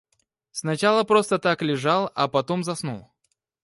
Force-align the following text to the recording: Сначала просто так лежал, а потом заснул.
Сначала 0.51 1.03
просто 1.03 1.37
так 1.37 1.61
лежал, 1.61 2.11
а 2.15 2.27
потом 2.27 2.63
заснул. 2.63 3.07